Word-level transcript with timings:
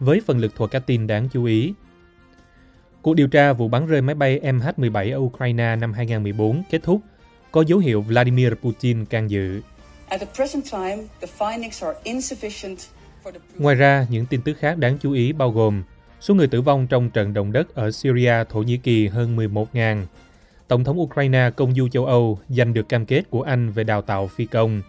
với 0.00 0.20
phần 0.26 0.38
lực 0.38 0.54
thuộc 0.56 0.70
các 0.70 0.82
tin 0.86 1.06
đáng 1.06 1.28
chú 1.32 1.44
ý. 1.44 1.74
Cuộc 3.02 3.14
điều 3.14 3.28
tra 3.28 3.52
vụ 3.52 3.68
bắn 3.68 3.86
rơi 3.86 4.02
máy 4.02 4.14
bay 4.14 4.40
MH17 4.42 5.12
ở 5.12 5.18
Ukraine 5.18 5.76
năm 5.76 5.92
2014 5.92 6.62
kết 6.70 6.82
thúc, 6.82 7.00
có 7.52 7.64
dấu 7.66 7.78
hiệu 7.78 8.02
Vladimir 8.02 8.52
Putin 8.62 9.04
can 9.04 9.30
dự. 9.30 9.60
Ngoài 13.58 13.74
ra, 13.74 14.06
những 14.10 14.26
tin 14.26 14.42
tức 14.42 14.54
khác 14.58 14.78
đáng 14.78 14.98
chú 14.98 15.12
ý 15.12 15.32
bao 15.32 15.50
gồm 15.50 15.82
số 16.20 16.34
người 16.34 16.46
tử 16.46 16.62
vong 16.62 16.86
trong 16.86 17.10
trận 17.10 17.34
động 17.34 17.52
đất 17.52 17.74
ở 17.74 17.90
Syria, 17.90 18.34
Thổ 18.50 18.62
Nhĩ 18.62 18.76
Kỳ 18.76 19.08
hơn 19.08 19.36
11.000. 19.36 20.04
Tổng 20.68 20.84
thống 20.84 21.00
Ukraine 21.00 21.50
công 21.56 21.74
du 21.74 21.88
châu 21.88 22.06
Âu 22.06 22.38
giành 22.48 22.74
được 22.74 22.88
cam 22.88 23.06
kết 23.06 23.22
của 23.30 23.42
Anh 23.42 23.70
về 23.70 23.84
đào 23.84 24.02
tạo 24.02 24.26
phi 24.26 24.46
công. 24.46 24.82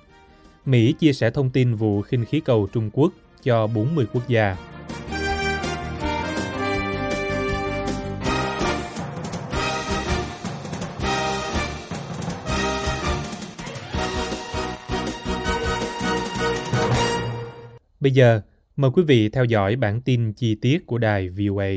Mỹ 0.66 0.94
chia 1.00 1.14
sẻ 1.14 1.30
thông 1.30 1.50
tin 1.50 1.76
vụ 1.76 2.02
khinh 2.02 2.26
khí 2.26 2.40
cầu 2.40 2.68
Trung 2.74 2.90
Quốc 2.94 3.14
cho 3.44 3.68
40 3.68 4.06
quốc 4.14 4.28
gia. 4.28 4.58
Bây 18.08 18.12
giờ, 18.12 18.42
mời 18.76 18.92
quý 18.94 19.04
vị 19.04 19.30
theo 19.30 19.46
dõi 19.46 19.76
bản 19.76 20.02
tin 20.02 20.34
chi 20.34 20.56
tiết 20.56 20.86
của 20.86 20.98
đài 20.98 21.30
VOA. 21.30 21.68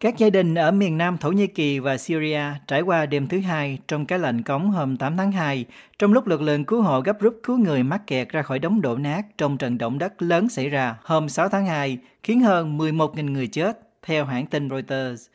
Các 0.00 0.18
gia 0.18 0.30
đình 0.30 0.54
ở 0.54 0.70
miền 0.70 0.98
Nam 0.98 1.18
Thổ 1.18 1.30
Nhĩ 1.30 1.46
Kỳ 1.46 1.78
và 1.78 1.96
Syria 1.96 2.40
trải 2.66 2.80
qua 2.80 3.06
đêm 3.06 3.26
thứ 3.26 3.40
hai 3.40 3.78
trong 3.88 4.06
cái 4.06 4.18
lạnh 4.18 4.42
cống 4.42 4.70
hôm 4.70 4.96
8 4.96 5.16
tháng 5.16 5.32
2, 5.32 5.64
trong 5.98 6.12
lúc 6.12 6.26
lực 6.26 6.42
lượng 6.42 6.64
cứu 6.64 6.82
hộ 6.82 7.00
gấp 7.00 7.20
rút 7.20 7.40
cứu 7.42 7.58
người 7.58 7.82
mắc 7.82 8.06
kẹt 8.06 8.28
ra 8.28 8.42
khỏi 8.42 8.58
đống 8.58 8.80
đổ 8.80 8.96
nát 8.96 9.22
trong 9.38 9.58
trận 9.58 9.78
động 9.78 9.98
đất 9.98 10.22
lớn 10.22 10.48
xảy 10.48 10.68
ra 10.68 10.96
hôm 11.02 11.28
6 11.28 11.48
tháng 11.48 11.66
2, 11.66 11.98
khiến 12.22 12.40
hơn 12.40 12.78
11.000 12.78 13.32
người 13.32 13.46
chết, 13.46 13.78
theo 14.02 14.24
hãng 14.24 14.46
tin 14.46 14.70
Reuters. 14.70 15.26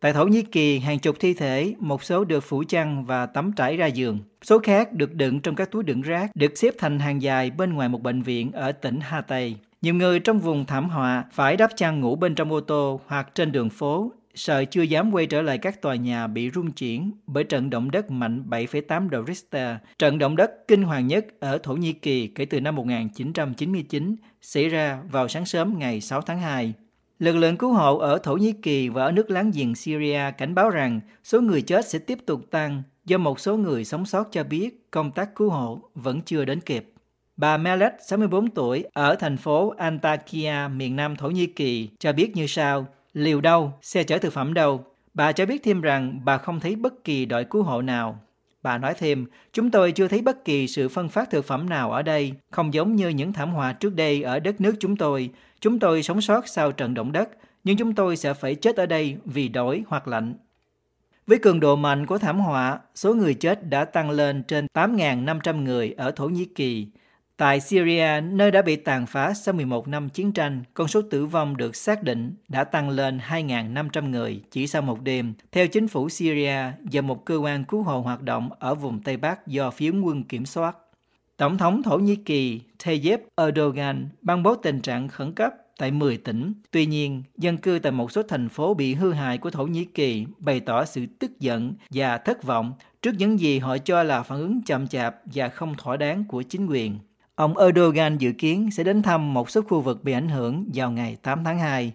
Tại 0.00 0.12
Thổ 0.12 0.24
Nhĩ 0.24 0.42
Kỳ, 0.42 0.78
hàng 0.78 0.98
chục 0.98 1.16
thi 1.20 1.34
thể, 1.34 1.74
một 1.78 2.02
số 2.04 2.24
được 2.24 2.40
phủ 2.40 2.64
chăn 2.68 3.04
và 3.04 3.26
tắm 3.26 3.52
trải 3.52 3.76
ra 3.76 3.86
giường. 3.86 4.18
Số 4.42 4.58
khác 4.58 4.92
được 4.92 5.14
đựng 5.14 5.40
trong 5.40 5.54
các 5.54 5.70
túi 5.70 5.82
đựng 5.82 6.02
rác, 6.02 6.30
được 6.34 6.58
xếp 6.58 6.74
thành 6.78 6.98
hàng 6.98 7.22
dài 7.22 7.50
bên 7.50 7.72
ngoài 7.72 7.88
một 7.88 8.02
bệnh 8.02 8.22
viện 8.22 8.52
ở 8.52 8.72
tỉnh 8.72 9.00
Hatay. 9.00 9.56
Nhiều 9.82 9.94
người 9.94 10.20
trong 10.20 10.38
vùng 10.38 10.64
thảm 10.64 10.88
họa 10.88 11.24
phải 11.32 11.56
đắp 11.56 11.70
chăn 11.76 12.00
ngủ 12.00 12.16
bên 12.16 12.34
trong 12.34 12.52
ô 12.52 12.60
tô 12.60 13.00
hoặc 13.06 13.34
trên 13.34 13.52
đường 13.52 13.70
phố, 13.70 14.12
sợ 14.34 14.64
chưa 14.64 14.82
dám 14.82 15.14
quay 15.14 15.26
trở 15.26 15.42
lại 15.42 15.58
các 15.58 15.82
tòa 15.82 15.94
nhà 15.94 16.26
bị 16.26 16.50
rung 16.50 16.72
chuyển 16.72 17.12
bởi 17.26 17.44
trận 17.44 17.70
động 17.70 17.90
đất 17.90 18.10
mạnh 18.10 18.44
7,8 18.50 19.08
độ 19.08 19.24
Richter, 19.26 19.76
trận 19.98 20.18
động 20.18 20.36
đất 20.36 20.50
kinh 20.68 20.82
hoàng 20.82 21.06
nhất 21.06 21.26
ở 21.40 21.58
Thổ 21.58 21.74
Nhĩ 21.74 21.92
Kỳ 21.92 22.26
kể 22.26 22.44
từ 22.44 22.60
năm 22.60 22.76
1999, 22.76 24.16
xảy 24.40 24.68
ra 24.68 24.98
vào 25.10 25.28
sáng 25.28 25.46
sớm 25.46 25.78
ngày 25.78 26.00
6 26.00 26.20
tháng 26.20 26.40
2. 26.40 26.74
Lực 27.18 27.36
lượng 27.36 27.56
cứu 27.56 27.72
hộ 27.72 27.98
ở 27.98 28.18
Thổ 28.18 28.34
Nhĩ 28.34 28.52
Kỳ 28.52 28.88
và 28.88 29.04
ở 29.04 29.12
nước 29.12 29.30
láng 29.30 29.50
giềng 29.54 29.74
Syria 29.74 30.20
cảnh 30.38 30.54
báo 30.54 30.70
rằng 30.70 31.00
số 31.24 31.40
người 31.40 31.62
chết 31.62 31.88
sẽ 31.88 31.98
tiếp 31.98 32.18
tục 32.26 32.40
tăng 32.50 32.82
do 33.04 33.18
một 33.18 33.40
số 33.40 33.56
người 33.56 33.84
sống 33.84 34.06
sót 34.06 34.28
cho 34.32 34.44
biết 34.44 34.90
công 34.90 35.10
tác 35.10 35.34
cứu 35.34 35.50
hộ 35.50 35.80
vẫn 35.94 36.20
chưa 36.22 36.44
đến 36.44 36.60
kịp. 36.60 36.92
Bà 37.36 37.56
Melet, 37.56 37.92
64 38.06 38.50
tuổi, 38.50 38.84
ở 38.92 39.14
thành 39.14 39.36
phố 39.36 39.74
Antakya, 39.78 40.68
miền 40.68 40.96
nam 40.96 41.16
Thổ 41.16 41.28
Nhĩ 41.30 41.46
Kỳ, 41.46 41.88
cho 41.98 42.12
biết 42.12 42.36
như 42.36 42.46
sau, 42.46 42.86
liều 43.12 43.40
đâu, 43.40 43.72
xe 43.82 44.04
chở 44.04 44.18
thực 44.18 44.32
phẩm 44.32 44.54
đâu. 44.54 44.84
Bà 45.14 45.32
cho 45.32 45.46
biết 45.46 45.62
thêm 45.64 45.80
rằng 45.80 46.20
bà 46.24 46.38
không 46.38 46.60
thấy 46.60 46.76
bất 46.76 47.04
kỳ 47.04 47.24
đội 47.24 47.44
cứu 47.44 47.62
hộ 47.62 47.82
nào. 47.82 48.20
Bà 48.62 48.78
nói 48.78 48.94
thêm, 48.98 49.26
chúng 49.52 49.70
tôi 49.70 49.92
chưa 49.92 50.08
thấy 50.08 50.22
bất 50.22 50.44
kỳ 50.44 50.66
sự 50.66 50.88
phân 50.88 51.08
phát 51.08 51.30
thực 51.30 51.44
phẩm 51.44 51.68
nào 51.68 51.92
ở 51.92 52.02
đây, 52.02 52.32
không 52.50 52.74
giống 52.74 52.96
như 52.96 53.08
những 53.08 53.32
thảm 53.32 53.50
họa 53.50 53.72
trước 53.72 53.94
đây 53.94 54.22
ở 54.22 54.40
đất 54.40 54.60
nước 54.60 54.74
chúng 54.80 54.96
tôi. 54.96 55.30
Chúng 55.60 55.78
tôi 55.78 56.02
sống 56.02 56.20
sót 56.20 56.48
sau 56.48 56.72
trận 56.72 56.94
động 56.94 57.12
đất, 57.12 57.28
nhưng 57.64 57.76
chúng 57.76 57.94
tôi 57.94 58.16
sẽ 58.16 58.34
phải 58.34 58.54
chết 58.54 58.76
ở 58.76 58.86
đây 58.86 59.16
vì 59.24 59.48
đói 59.48 59.82
hoặc 59.88 60.08
lạnh. 60.08 60.34
Với 61.26 61.38
cường 61.38 61.60
độ 61.60 61.76
mạnh 61.76 62.06
của 62.06 62.18
thảm 62.18 62.40
họa, 62.40 62.80
số 62.94 63.14
người 63.14 63.34
chết 63.34 63.68
đã 63.68 63.84
tăng 63.84 64.10
lên 64.10 64.42
trên 64.42 64.66
8.500 64.74 65.62
người 65.62 65.94
ở 65.96 66.10
Thổ 66.10 66.28
Nhĩ 66.28 66.44
Kỳ. 66.44 66.86
Tại 67.38 67.60
Syria, 67.60 68.20
nơi 68.20 68.50
đã 68.50 68.62
bị 68.62 68.76
tàn 68.76 69.06
phá 69.06 69.34
sau 69.34 69.54
11 69.54 69.88
năm 69.88 70.08
chiến 70.08 70.32
tranh, 70.32 70.62
con 70.74 70.88
số 70.88 71.02
tử 71.02 71.26
vong 71.26 71.56
được 71.56 71.76
xác 71.76 72.02
định 72.02 72.34
đã 72.48 72.64
tăng 72.64 72.90
lên 72.90 73.20
2.500 73.28 74.10
người 74.10 74.42
chỉ 74.50 74.66
sau 74.66 74.82
một 74.82 75.02
đêm, 75.02 75.34
theo 75.52 75.66
chính 75.66 75.88
phủ 75.88 76.08
Syria 76.08 76.56
và 76.92 77.00
một 77.00 77.24
cơ 77.24 77.36
quan 77.36 77.64
cứu 77.64 77.82
hộ 77.82 78.00
hoạt 78.00 78.22
động 78.22 78.50
ở 78.58 78.74
vùng 78.74 79.02
Tây 79.02 79.16
Bắc 79.16 79.46
do 79.46 79.70
phiến 79.70 80.00
quân 80.00 80.24
kiểm 80.24 80.46
soát. 80.46 80.76
Tổng 81.36 81.58
thống 81.58 81.82
Thổ 81.82 81.96
Nhĩ 81.96 82.16
Kỳ 82.16 82.60
Tayyip 82.84 83.20
Erdogan 83.36 84.08
ban 84.22 84.42
bố 84.42 84.54
tình 84.54 84.80
trạng 84.80 85.08
khẩn 85.08 85.32
cấp 85.32 85.52
tại 85.78 85.90
10 85.90 86.16
tỉnh. 86.16 86.52
Tuy 86.70 86.86
nhiên, 86.86 87.22
dân 87.36 87.56
cư 87.56 87.78
tại 87.78 87.92
một 87.92 88.12
số 88.12 88.22
thành 88.22 88.48
phố 88.48 88.74
bị 88.74 88.94
hư 88.94 89.12
hại 89.12 89.38
của 89.38 89.50
Thổ 89.50 89.66
Nhĩ 89.66 89.84
Kỳ 89.84 90.26
bày 90.38 90.60
tỏ 90.60 90.84
sự 90.84 91.06
tức 91.18 91.40
giận 91.40 91.74
và 91.90 92.18
thất 92.18 92.42
vọng 92.42 92.72
trước 93.02 93.12
những 93.18 93.40
gì 93.40 93.58
họ 93.58 93.78
cho 93.78 94.02
là 94.02 94.22
phản 94.22 94.38
ứng 94.38 94.62
chậm 94.66 94.88
chạp 94.88 95.16
và 95.24 95.48
không 95.48 95.74
thỏa 95.74 95.96
đáng 95.96 96.24
của 96.28 96.42
chính 96.42 96.66
quyền. 96.66 96.98
Ông 97.38 97.58
Erdogan 97.58 98.18
dự 98.18 98.32
kiến 98.32 98.70
sẽ 98.70 98.84
đến 98.84 99.02
thăm 99.02 99.34
một 99.34 99.50
số 99.50 99.62
khu 99.62 99.80
vực 99.80 100.04
bị 100.04 100.12
ảnh 100.12 100.28
hưởng 100.28 100.70
vào 100.74 100.90
ngày 100.90 101.16
8 101.22 101.44
tháng 101.44 101.58
2. 101.58 101.92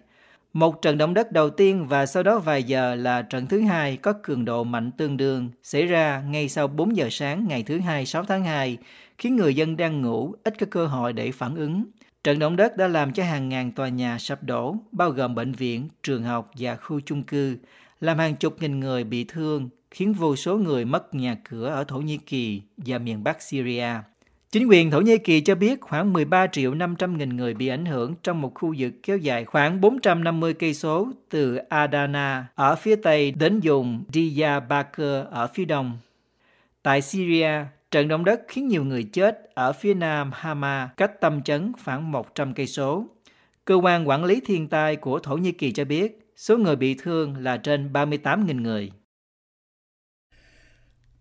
Một 0.52 0.82
trận 0.82 0.98
động 0.98 1.14
đất 1.14 1.32
đầu 1.32 1.50
tiên 1.50 1.86
và 1.88 2.06
sau 2.06 2.22
đó 2.22 2.38
vài 2.38 2.62
giờ 2.62 2.94
là 2.94 3.22
trận 3.22 3.46
thứ 3.46 3.60
hai 3.60 3.96
có 3.96 4.12
cường 4.22 4.44
độ 4.44 4.64
mạnh 4.64 4.90
tương 4.90 5.16
đương 5.16 5.50
xảy 5.62 5.86
ra 5.86 6.22
ngay 6.28 6.48
sau 6.48 6.68
4 6.68 6.96
giờ 6.96 7.08
sáng 7.10 7.48
ngày 7.48 7.62
thứ 7.62 7.78
hai 7.78 8.06
6 8.06 8.24
tháng 8.24 8.44
2, 8.44 8.78
khiến 9.18 9.36
người 9.36 9.54
dân 9.54 9.76
đang 9.76 10.02
ngủ 10.02 10.34
ít 10.44 10.58
có 10.58 10.66
cơ 10.70 10.86
hội 10.86 11.12
để 11.12 11.32
phản 11.32 11.56
ứng. 11.56 11.84
Trận 12.24 12.38
động 12.38 12.56
đất 12.56 12.76
đã 12.76 12.88
làm 12.88 13.12
cho 13.12 13.24
hàng 13.24 13.48
ngàn 13.48 13.72
tòa 13.72 13.88
nhà 13.88 14.18
sập 14.18 14.42
đổ, 14.42 14.76
bao 14.92 15.10
gồm 15.10 15.34
bệnh 15.34 15.52
viện, 15.52 15.88
trường 16.02 16.22
học 16.22 16.50
và 16.58 16.76
khu 16.76 17.00
chung 17.00 17.22
cư, 17.22 17.56
làm 18.00 18.18
hàng 18.18 18.36
chục 18.36 18.56
nghìn 18.60 18.80
người 18.80 19.04
bị 19.04 19.24
thương, 19.24 19.68
khiến 19.90 20.12
vô 20.12 20.36
số 20.36 20.56
người 20.56 20.84
mất 20.84 21.14
nhà 21.14 21.36
cửa 21.50 21.68
ở 21.68 21.84
Thổ 21.84 21.98
Nhĩ 21.98 22.16
Kỳ 22.16 22.62
và 22.76 22.98
miền 22.98 23.24
Bắc 23.24 23.42
Syria. 23.42 23.88
Chính 24.54 24.68
quyền 24.68 24.90
Thổ 24.90 25.00
Nhĩ 25.00 25.18
Kỳ 25.18 25.40
cho 25.40 25.54
biết 25.54 25.80
khoảng 25.80 26.12
13 26.12 26.46
triệu 26.46 26.74
500 26.74 27.18
nghìn 27.18 27.36
người 27.36 27.54
bị 27.54 27.68
ảnh 27.68 27.86
hưởng 27.86 28.14
trong 28.22 28.40
một 28.40 28.52
khu 28.54 28.74
vực 28.78 28.92
kéo 29.02 29.16
dài 29.16 29.44
khoảng 29.44 29.80
450 29.80 30.54
cây 30.54 30.74
số 30.74 31.08
từ 31.30 31.56
Adana 31.56 32.46
ở 32.54 32.76
phía 32.76 32.96
tây 32.96 33.30
đến 33.30 33.60
vùng 33.62 34.04
Diyarbakir 34.12 35.24
ở 35.30 35.48
phía 35.54 35.64
đông. 35.64 35.98
Tại 36.82 37.02
Syria, 37.02 37.50
trận 37.90 38.08
động 38.08 38.24
đất 38.24 38.40
khiến 38.48 38.68
nhiều 38.68 38.84
người 38.84 39.02
chết 39.02 39.50
ở 39.54 39.72
phía 39.72 39.94
nam 39.94 40.30
Hama, 40.34 40.90
cách 40.96 41.20
tâm 41.20 41.42
chấn 41.42 41.72
khoảng 41.84 42.12
100 42.12 42.54
cây 42.54 42.66
số. 42.66 43.06
Cơ 43.64 43.74
quan 43.74 44.08
quản 44.08 44.24
lý 44.24 44.40
thiên 44.40 44.68
tai 44.68 44.96
của 44.96 45.18
Thổ 45.18 45.36
Nhĩ 45.36 45.52
Kỳ 45.52 45.72
cho 45.72 45.84
biết 45.84 46.32
số 46.36 46.58
người 46.58 46.76
bị 46.76 46.94
thương 46.94 47.36
là 47.36 47.56
trên 47.56 47.92
38.000 47.92 48.62
người. 48.62 48.90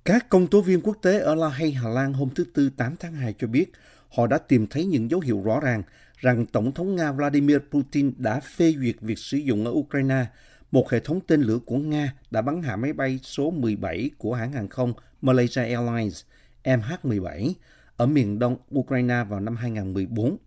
Các 0.05 0.29
công 0.29 0.47
tố 0.47 0.61
viên 0.61 0.81
quốc 0.81 0.97
tế 1.01 1.19
ở 1.19 1.35
La 1.35 1.49
Hay, 1.49 1.71
Hà 1.71 1.89
Lan 1.89 2.13
hôm 2.13 2.29
thứ 2.35 2.45
Tư 2.53 2.69
8 2.77 2.95
tháng 2.99 3.13
2 3.13 3.33
cho 3.37 3.47
biết 3.47 3.71
họ 4.09 4.27
đã 4.27 4.37
tìm 4.37 4.67
thấy 4.67 4.85
những 4.85 5.11
dấu 5.11 5.19
hiệu 5.19 5.41
rõ 5.45 5.59
ràng 5.59 5.83
rằng 6.17 6.45
Tổng 6.45 6.71
thống 6.71 6.95
Nga 6.95 7.11
Vladimir 7.11 7.57
Putin 7.71 8.13
đã 8.17 8.39
phê 8.39 8.73
duyệt 8.79 8.95
việc 9.01 9.17
sử 9.17 9.37
dụng 9.37 9.65
ở 9.65 9.71
Ukraine 9.71 10.25
một 10.71 10.89
hệ 10.91 10.99
thống 10.99 11.19
tên 11.27 11.41
lửa 11.41 11.59
của 11.65 11.77
Nga 11.77 12.13
đã 12.31 12.41
bắn 12.41 12.63
hạ 12.63 12.75
máy 12.75 12.93
bay 12.93 13.19
số 13.23 13.51
17 13.51 14.09
của 14.17 14.33
hãng 14.33 14.51
hàng 14.51 14.67
không 14.67 14.93
Malaysia 15.21 15.61
Airlines 15.61 16.23
MH17 16.63 17.53
ở 17.97 18.05
miền 18.05 18.39
đông 18.39 18.57
Ukraine 18.75 19.23
vào 19.29 19.39
năm 19.39 19.55
2014, 19.55 20.37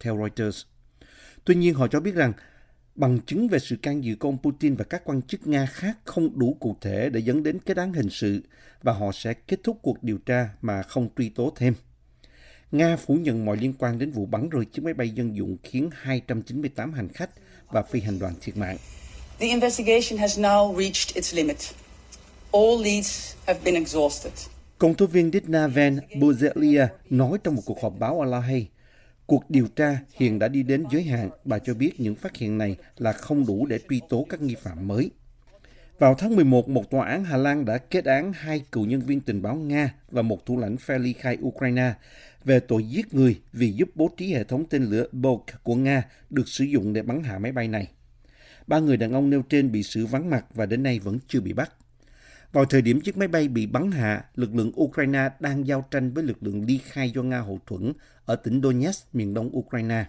theo 0.00 0.16
Reuters. 0.16 0.62
Tuy 1.44 1.54
nhiên, 1.54 1.74
họ 1.74 1.88
cho 1.88 2.00
biết 2.00 2.14
rằng 2.14 2.32
bằng 2.94 3.18
chứng 3.26 3.48
về 3.48 3.58
sự 3.58 3.76
can 3.76 4.04
dự 4.04 4.16
của 4.16 4.28
ông 4.28 4.38
Putin 4.42 4.74
và 4.74 4.84
các 4.84 5.02
quan 5.04 5.22
chức 5.22 5.46
Nga 5.46 5.66
khác 5.66 5.98
không 6.04 6.38
đủ 6.38 6.56
cụ 6.60 6.76
thể 6.80 7.08
để 7.08 7.20
dẫn 7.20 7.42
đến 7.42 7.58
kết 7.58 7.76
án 7.76 7.92
hình 7.92 8.10
sự 8.10 8.42
và 8.82 8.92
họ 8.92 9.12
sẽ 9.12 9.34
kết 9.34 9.60
thúc 9.64 9.78
cuộc 9.82 10.02
điều 10.02 10.18
tra 10.18 10.48
mà 10.62 10.82
không 10.82 11.08
truy 11.16 11.28
tố 11.28 11.52
thêm. 11.56 11.74
Nga 12.72 12.96
phủ 12.96 13.14
nhận 13.14 13.44
mọi 13.44 13.56
liên 13.56 13.72
quan 13.78 13.98
đến 13.98 14.10
vụ 14.10 14.26
bắn 14.26 14.48
rơi 14.48 14.64
chiếc 14.64 14.84
máy 14.84 14.94
bay 14.94 15.10
dân 15.10 15.36
dụng 15.36 15.56
khiến 15.62 15.90
298 15.92 16.92
hành 16.92 17.08
khách 17.08 17.30
và 17.70 17.82
phi 17.82 18.00
hành 18.00 18.18
đoàn 18.18 18.34
thiệt 18.40 18.56
mạng. 18.56 18.76
The 19.38 19.46
investigation 19.46 20.18
has 20.18 20.38
now 20.38 20.76
reached 20.76 21.14
its 21.14 21.34
limit. 21.34 21.56
All 22.52 22.84
leads 22.84 23.34
have 23.46 23.60
been 23.64 23.74
exhausted. 23.74 24.32
Công 24.78 24.94
tố 24.94 25.06
viên 25.06 25.30
Dina 25.32 25.66
Van 25.66 25.98
Bozelia 26.14 26.86
nói 27.10 27.38
trong 27.44 27.54
một 27.54 27.62
cuộc 27.66 27.82
họp 27.82 27.98
báo 27.98 28.20
ở 28.20 28.26
La 28.26 28.40
Hay, 28.40 28.68
Cuộc 29.26 29.50
điều 29.50 29.66
tra 29.76 29.98
hiện 30.14 30.38
đã 30.38 30.48
đi 30.48 30.62
đến 30.62 30.84
giới 30.90 31.02
hạn, 31.02 31.30
bà 31.44 31.58
cho 31.58 31.74
biết 31.74 32.00
những 32.00 32.14
phát 32.14 32.36
hiện 32.36 32.58
này 32.58 32.76
là 32.98 33.12
không 33.12 33.46
đủ 33.46 33.66
để 33.66 33.78
truy 33.88 34.00
tố 34.08 34.26
các 34.28 34.40
nghi 34.40 34.54
phạm 34.54 34.88
mới. 34.88 35.10
Vào 35.98 36.14
tháng 36.14 36.36
11, 36.36 36.68
một 36.68 36.90
tòa 36.90 37.06
án 37.06 37.24
Hà 37.24 37.36
Lan 37.36 37.64
đã 37.64 37.78
kết 37.78 38.04
án 38.04 38.32
hai 38.32 38.62
cựu 38.72 38.84
nhân 38.84 39.00
viên 39.00 39.20
tình 39.20 39.42
báo 39.42 39.54
Nga 39.54 39.94
và 40.10 40.22
một 40.22 40.46
thủ 40.46 40.58
lãnh 40.58 40.76
phe 40.76 40.98
ly 40.98 41.12
khai 41.12 41.38
Ukraine 41.42 41.92
về 42.44 42.60
tội 42.60 42.84
giết 42.84 43.14
người 43.14 43.40
vì 43.52 43.72
giúp 43.72 43.88
bố 43.94 44.10
trí 44.16 44.32
hệ 44.32 44.44
thống 44.44 44.64
tên 44.70 44.84
lửa 44.84 45.06
Bok 45.12 45.44
của 45.62 45.74
Nga 45.74 46.02
được 46.30 46.48
sử 46.48 46.64
dụng 46.64 46.92
để 46.92 47.02
bắn 47.02 47.22
hạ 47.22 47.38
máy 47.38 47.52
bay 47.52 47.68
này. 47.68 47.88
Ba 48.66 48.78
người 48.78 48.96
đàn 48.96 49.12
ông 49.12 49.30
nêu 49.30 49.42
trên 49.42 49.72
bị 49.72 49.82
xử 49.82 50.06
vắng 50.06 50.30
mặt 50.30 50.44
và 50.54 50.66
đến 50.66 50.82
nay 50.82 50.98
vẫn 50.98 51.18
chưa 51.28 51.40
bị 51.40 51.52
bắt. 51.52 51.72
Vào 52.54 52.64
thời 52.64 52.82
điểm 52.82 53.00
chiếc 53.00 53.16
máy 53.16 53.28
bay 53.28 53.48
bị 53.48 53.66
bắn 53.66 53.90
hạ, 53.90 54.24
lực 54.34 54.54
lượng 54.54 54.72
Ukraine 54.80 55.30
đang 55.40 55.66
giao 55.66 55.84
tranh 55.90 56.12
với 56.12 56.24
lực 56.24 56.42
lượng 56.42 56.64
ly 56.64 56.80
khai 56.84 57.10
do 57.10 57.22
Nga 57.22 57.40
hậu 57.40 57.60
thuẫn 57.66 57.92
ở 58.24 58.36
tỉnh 58.36 58.60
Donetsk, 58.62 59.14
miền 59.14 59.34
đông 59.34 59.56
Ukraine. 59.56 60.04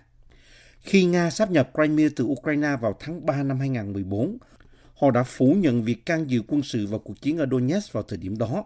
Khi 0.81 1.05
Nga 1.05 1.29
sáp 1.29 1.51
nhập 1.51 1.71
Crimea 1.73 2.09
từ 2.15 2.25
Ukraine 2.25 2.75
vào 2.81 2.95
tháng 2.99 3.25
3 3.25 3.43
năm 3.43 3.59
2014, 3.59 4.37
họ 4.95 5.11
đã 5.11 5.23
phủ 5.23 5.53
nhận 5.53 5.83
việc 5.83 6.05
can 6.05 6.29
dự 6.29 6.41
quân 6.47 6.61
sự 6.63 6.87
vào 6.87 6.99
cuộc 6.99 7.21
chiến 7.21 7.37
ở 7.37 7.45
Donetsk 7.51 7.93
vào 7.93 8.03
thời 8.03 8.17
điểm 8.17 8.37
đó. 8.37 8.65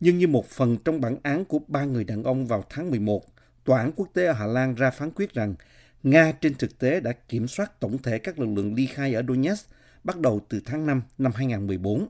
Nhưng 0.00 0.18
như 0.18 0.26
một 0.26 0.46
phần 0.46 0.76
trong 0.84 1.00
bản 1.00 1.16
án 1.22 1.44
của 1.44 1.58
ba 1.68 1.84
người 1.84 2.04
đàn 2.04 2.22
ông 2.22 2.46
vào 2.46 2.64
tháng 2.70 2.90
11, 2.90 3.24
Tòa 3.64 3.80
án 3.80 3.92
quốc 3.96 4.08
tế 4.14 4.26
ở 4.26 4.32
Hà 4.32 4.46
Lan 4.46 4.74
ra 4.74 4.90
phán 4.90 5.10
quyết 5.10 5.34
rằng 5.34 5.54
Nga 6.02 6.32
trên 6.32 6.54
thực 6.54 6.78
tế 6.78 7.00
đã 7.00 7.12
kiểm 7.12 7.48
soát 7.48 7.80
tổng 7.80 7.98
thể 8.02 8.18
các 8.18 8.38
lực 8.38 8.48
lượng 8.56 8.74
ly 8.74 8.86
khai 8.86 9.14
ở 9.14 9.22
Donetsk 9.28 9.68
bắt 10.04 10.20
đầu 10.20 10.40
từ 10.48 10.60
tháng 10.64 10.86
5 10.86 11.02
năm 11.18 11.32
2014. 11.34 12.08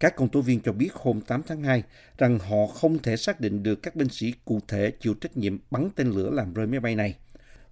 Các 0.00 0.16
công 0.16 0.28
tố 0.28 0.40
viên 0.40 0.60
cho 0.60 0.72
biết 0.72 0.90
hôm 0.94 1.20
8 1.20 1.42
tháng 1.46 1.62
2 1.62 1.82
rằng 2.18 2.38
họ 2.38 2.66
không 2.66 2.98
thể 2.98 3.16
xác 3.16 3.40
định 3.40 3.62
được 3.62 3.82
các 3.82 3.96
binh 3.96 4.08
sĩ 4.08 4.34
cụ 4.44 4.60
thể 4.68 4.92
chịu 5.00 5.14
trách 5.14 5.36
nhiệm 5.36 5.58
bắn 5.70 5.88
tên 5.96 6.10
lửa 6.10 6.30
làm 6.30 6.54
rơi 6.54 6.66
máy 6.66 6.80
bay 6.80 6.94
này, 6.94 7.16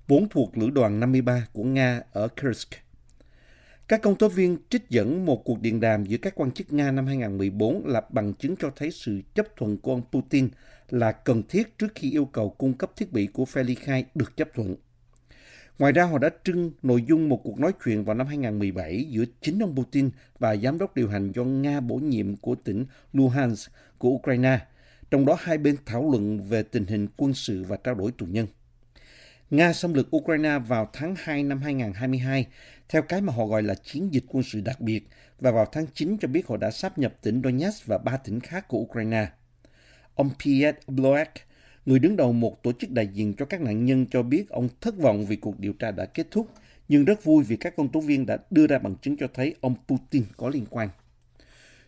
vốn 0.09 0.29
thuộc 0.31 0.59
lữ 0.59 0.71
đoàn 0.71 1.01
53 1.01 1.47
của 1.53 1.65
Nga 1.65 2.03
ở 2.13 2.29
Kursk. 2.29 2.69
Các 3.89 4.03
công 4.03 4.17
tố 4.17 4.29
viên 4.29 4.59
trích 4.71 4.89
dẫn 4.89 5.27
một 5.27 5.45
cuộc 5.45 5.61
điện 5.61 5.81
đàm 5.81 6.05
giữa 6.05 6.17
các 6.17 6.35
quan 6.37 6.51
chức 6.51 6.73
Nga 6.73 6.91
năm 6.91 7.07
2014 7.07 7.87
là 7.87 8.03
bằng 8.11 8.35
chứng 8.35 8.57
cho 8.57 8.71
thấy 8.77 8.91
sự 8.91 9.21
chấp 9.35 9.47
thuận 9.57 9.77
của 9.77 9.93
ông 9.93 10.03
Putin 10.13 10.49
là 10.89 11.13
cần 11.13 11.43
thiết 11.49 11.79
trước 11.79 11.89
khi 11.95 12.11
yêu 12.11 12.25
cầu 12.25 12.51
cung 12.51 12.75
cấp 12.75 12.91
thiết 12.97 13.13
bị 13.13 13.27
của 13.27 13.45
phe 13.45 13.63
ly 13.63 13.75
khai 13.75 14.05
được 14.15 14.37
chấp 14.37 14.49
thuận. 14.55 14.77
Ngoài 15.79 15.93
ra, 15.93 16.05
họ 16.05 16.19
đã 16.19 16.31
trưng 16.45 16.71
nội 16.83 17.05
dung 17.09 17.29
một 17.29 17.41
cuộc 17.45 17.59
nói 17.59 17.73
chuyện 17.85 18.05
vào 18.05 18.17
năm 18.17 18.27
2017 18.27 19.07
giữa 19.11 19.25
chính 19.41 19.59
ông 19.63 19.77
Putin 19.77 20.11
và 20.39 20.57
giám 20.57 20.79
đốc 20.79 20.95
điều 20.95 21.09
hành 21.09 21.33
do 21.33 21.45
Nga 21.45 21.81
bổ 21.81 21.97
nhiệm 21.97 22.37
của 22.37 22.55
tỉnh 22.55 22.85
Luhansk 23.13 23.73
của 23.99 24.09
Ukraine, 24.09 24.59
trong 25.11 25.27
đó 25.27 25.37
hai 25.41 25.59
bên 25.59 25.77
thảo 25.87 26.11
luận 26.11 26.41
về 26.49 26.63
tình 26.63 26.87
hình 26.87 27.09
quân 27.17 27.35
sự 27.35 27.65
và 27.69 27.77
trao 27.77 27.95
đổi 27.95 28.13
tù 28.13 28.27
nhân. 28.27 28.47
Nga 29.51 29.73
xâm 29.73 29.95
lược 29.95 30.17
Ukraine 30.17 30.59
vào 30.59 30.91
tháng 30.93 31.15
2 31.19 31.43
năm 31.43 31.63
2022 31.63 32.47
theo 32.89 33.03
cái 33.03 33.21
mà 33.21 33.33
họ 33.33 33.47
gọi 33.47 33.63
là 33.63 33.75
chiến 33.75 34.15
dịch 34.15 34.25
quân 34.29 34.43
sự 34.43 34.61
đặc 34.61 34.81
biệt 34.81 35.09
và 35.41 35.51
vào 35.51 35.67
tháng 35.73 35.87
9 35.95 36.17
cho 36.21 36.29
biết 36.29 36.47
họ 36.47 36.57
đã 36.57 36.71
sáp 36.71 36.99
nhập 36.99 37.15
tỉnh 37.23 37.43
Donetsk 37.45 37.87
và 37.87 37.99
ba 37.99 38.17
tỉnh 38.17 38.41
khác 38.41 38.69
của 38.69 38.79
Ukraine. 38.79 39.29
Ông 40.15 40.31
Piet 40.45 40.77
Bloek, 40.87 41.31
người 41.89 41.99
đứng 41.99 42.17
đầu 42.17 42.33
một 42.33 42.63
tổ 42.63 42.73
chức 42.73 42.91
đại 42.91 43.07
diện 43.07 43.35
cho 43.35 43.45
các 43.45 43.61
nạn 43.61 43.85
nhân 43.85 44.07
cho 44.11 44.23
biết 44.23 44.49
ông 44.49 44.69
thất 44.81 44.99
vọng 44.99 45.27
vì 45.27 45.37
cuộc 45.37 45.61
điều 45.61 45.73
tra 45.73 45.91
đã 45.91 46.05
kết 46.05 46.27
thúc, 46.31 46.49
nhưng 46.89 47.05
rất 47.05 47.25
vui 47.25 47.45
vì 47.45 47.57
các 47.57 47.77
công 47.77 47.89
tố 47.89 48.01
viên 48.01 48.27
đã 48.27 48.39
đưa 48.51 48.67
ra 48.67 48.79
bằng 48.79 48.97
chứng 49.03 49.17
cho 49.17 49.27
thấy 49.35 49.55
ông 49.61 49.75
Putin 49.89 50.25
có 50.37 50.49
liên 50.49 50.65
quan. 50.71 50.89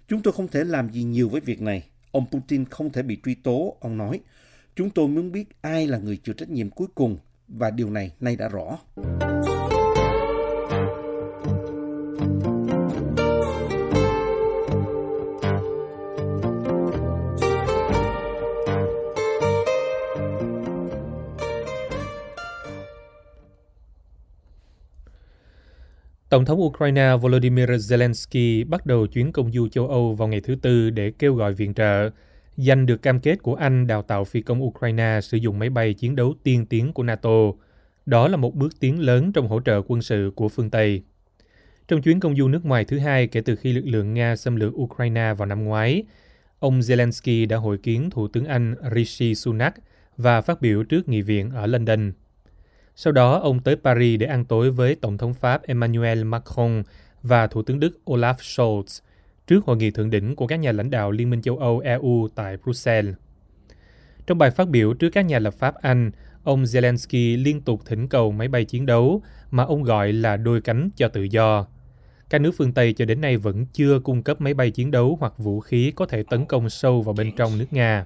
Chúng 0.09 0.23
tôi 0.23 0.33
không 0.33 0.49
thể 0.49 0.65
làm 0.65 0.93
gì 0.93 1.03
nhiều 1.03 1.29
với 1.29 1.41
việc 1.41 1.63
này. 1.63 1.85
Ông 2.11 2.27
Putin 2.31 2.65
không 2.65 2.91
thể 2.91 3.03
bị 3.03 3.19
truy 3.25 3.35
tố, 3.35 3.77
ông 3.81 3.99
nói. 3.99 4.21
Chúng 4.77 4.91
tôi 4.91 5.09
muốn 5.09 5.33
biết 5.33 5.45
ai 5.61 5.87
là 5.87 5.99
người 5.99 6.17
chịu 6.17 6.35
trách 6.35 6.51
nhiệm 6.51 6.71
cuối 6.71 6.89
cùng 6.95 7.17
và 7.49 7.71
điều 7.71 7.91
này 7.91 8.13
nay 8.21 8.37
đã 8.37 8.49
rõ. 8.49 8.79
Tổng 26.31 26.45
thống 26.45 26.61
Ukraine 26.61 27.17
Volodymyr 27.21 27.71
Zelensky 27.71 28.69
bắt 28.69 28.87
đầu 28.87 29.07
chuyến 29.07 29.33
công 29.33 29.53
du 29.53 29.69
châu 29.69 29.89
Âu 29.89 30.15
vào 30.15 30.29
ngày 30.29 30.41
thứ 30.41 30.57
Tư 30.63 30.91
để 30.91 31.13
kêu 31.19 31.35
gọi 31.35 31.55
viện 31.55 31.75
trợ, 31.75 32.11
giành 32.57 32.87
được 32.87 33.03
cam 33.03 33.21
kết 33.21 33.43
của 33.43 33.55
Anh 33.55 33.87
đào 33.87 34.03
tạo 34.03 34.25
phi 34.25 34.41
công 34.41 34.65
Ukraine 34.65 35.21
sử 35.23 35.37
dụng 35.37 35.59
máy 35.59 35.71
bay 35.71 35.95
chiến 35.95 36.17
đấu 36.17 36.35
tiên 36.43 36.67
tiến 36.67 36.93
của 36.93 37.03
NATO. 37.03 37.31
Đó 38.07 38.29
là 38.29 38.37
một 38.37 38.55
bước 38.55 38.81
tiến 38.81 39.01
lớn 39.01 39.33
trong 39.33 39.49
hỗ 39.49 39.61
trợ 39.61 39.83
quân 39.87 40.03
sự 40.03 40.33
của 40.35 40.49
phương 40.49 40.71
Tây. 40.71 41.03
Trong 41.89 42.03
chuyến 42.03 42.21
công 42.21 42.37
du 42.37 42.49
nước 42.49 42.65
ngoài 42.65 42.85
thứ 42.85 42.99
hai 42.99 43.27
kể 43.27 43.41
từ 43.41 43.57
khi 43.57 43.73
lực 43.73 43.85
lượng 43.85 44.15
Nga 44.15 44.37
xâm 44.37 44.57
lược 44.57 44.75
Ukraine 44.75 45.35
vào 45.35 45.47
năm 45.47 45.65
ngoái, 45.65 46.03
ông 46.59 46.81
Zelensky 46.81 47.49
đã 47.49 47.57
hội 47.57 47.79
kiến 47.79 48.11
Thủ 48.11 48.29
tướng 48.29 48.45
Anh 48.45 48.75
Rishi 48.95 49.35
Sunak 49.35 49.75
và 50.17 50.41
phát 50.41 50.61
biểu 50.61 50.83
trước 50.83 51.09
nghị 51.09 51.23
viện 51.23 51.51
ở 51.51 51.67
London. 51.67 52.13
Sau 53.03 53.13
đó, 53.13 53.39
ông 53.39 53.61
tới 53.61 53.77
Paris 53.77 54.21
để 54.21 54.27
ăn 54.27 54.45
tối 54.45 54.71
với 54.71 54.95
Tổng 54.95 55.19
thống 55.19 55.35
Pháp 55.35 55.63
Emmanuel 55.63 56.25
Macron 56.25 56.83
và 57.23 57.47
Thủ 57.47 57.63
tướng 57.63 57.81
Đức 57.81 57.99
Olaf 58.05 58.35
Scholz 58.35 59.01
trước 59.47 59.65
hội 59.65 59.77
nghị 59.77 59.91
thượng 59.91 60.11
đỉnh 60.11 60.37
của 60.37 60.47
các 60.47 60.57
nhà 60.57 60.73
lãnh 60.73 60.91
đạo 60.91 61.11
Liên 61.11 61.31
minh 61.31 61.43
châu 61.43 61.59
Âu 61.59 61.79
EU 61.79 62.29
tại 62.35 62.57
Bruxelles. 62.57 63.15
Trong 64.27 64.39
bài 64.39 64.51
phát 64.51 64.69
biểu 64.69 64.95
trước 64.95 65.11
các 65.11 65.23
nhà 65.23 65.39
lập 65.39 65.55
pháp 65.59 65.75
Anh, 65.75 66.11
ông 66.45 66.65
Zelensky 66.65 67.43
liên 67.43 67.61
tục 67.61 67.81
thỉnh 67.87 68.09
cầu 68.09 68.33
máy 68.33 68.49
bay 68.49 68.65
chiến 68.65 68.87
đấu 68.87 69.23
mà 69.51 69.65
ông 69.65 69.83
gọi 69.83 70.13
là 70.13 70.37
đôi 70.37 70.61
cánh 70.61 70.91
cho 70.97 71.09
tự 71.09 71.23
do. 71.23 71.67
Các 72.31 72.41
nước 72.41 72.53
phương 72.59 72.73
Tây 72.73 72.93
cho 72.93 73.05
đến 73.05 73.21
nay 73.21 73.37
vẫn 73.37 73.67
chưa 73.73 74.01
cung 74.05 74.23
cấp 74.23 74.41
máy 74.41 74.55
bay 74.55 74.71
chiến 74.71 74.91
đấu 74.91 75.17
hoặc 75.21 75.39
vũ 75.39 75.61
khí 75.61 75.93
có 75.97 76.07
thể 76.07 76.23
tấn 76.31 76.47
công 76.47 76.71
sâu 76.71 77.03
vào 77.03 77.15
bên 77.15 77.33
trong 77.37 77.59
nước 77.59 77.67
Nga. 77.71 78.05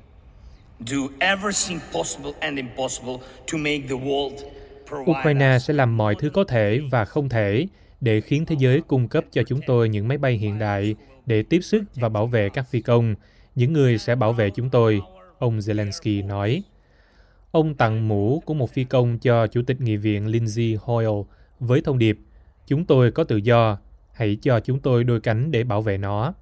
do 0.86 1.08
everything 1.18 1.80
possible 1.92 2.32
and 2.40 2.56
impossible 2.56 3.16
to 3.52 3.58
make 3.58 3.80
the 3.88 3.94
world 3.94 4.63
Ukraine 4.92 5.58
sẽ 5.58 5.74
làm 5.74 5.96
mọi 5.96 6.14
thứ 6.18 6.30
có 6.30 6.44
thể 6.44 6.80
và 6.90 7.04
không 7.04 7.28
thể 7.28 7.66
để 8.00 8.20
khiến 8.20 8.46
thế 8.46 8.56
giới 8.58 8.80
cung 8.80 9.08
cấp 9.08 9.24
cho 9.32 9.42
chúng 9.42 9.60
tôi 9.66 9.88
những 9.88 10.08
máy 10.08 10.18
bay 10.18 10.32
hiện 10.32 10.58
đại 10.58 10.94
để 11.26 11.42
tiếp 11.42 11.60
sức 11.60 11.82
và 11.94 12.08
bảo 12.08 12.26
vệ 12.26 12.48
các 12.48 12.68
phi 12.70 12.80
công, 12.80 13.14
những 13.54 13.72
người 13.72 13.98
sẽ 13.98 14.14
bảo 14.14 14.32
vệ 14.32 14.50
chúng 14.50 14.70
tôi, 14.70 15.00
ông 15.38 15.58
Zelensky 15.58 16.26
nói. 16.26 16.62
Ông 17.50 17.74
tặng 17.74 18.08
mũ 18.08 18.42
của 18.46 18.54
một 18.54 18.70
phi 18.70 18.84
công 18.84 19.18
cho 19.18 19.46
Chủ 19.46 19.62
tịch 19.62 19.80
Nghị 19.80 19.96
viện 19.96 20.26
Lindsay 20.26 20.78
Hoyle 20.80 21.22
với 21.60 21.80
thông 21.80 21.98
điệp 21.98 22.18
Chúng 22.66 22.84
tôi 22.84 23.10
có 23.10 23.24
tự 23.24 23.36
do, 23.36 23.78
hãy 24.12 24.38
cho 24.42 24.60
chúng 24.60 24.80
tôi 24.80 25.04
đôi 25.04 25.20
cánh 25.20 25.50
để 25.50 25.64
bảo 25.64 25.82
vệ 25.82 25.98
nó. 25.98 26.34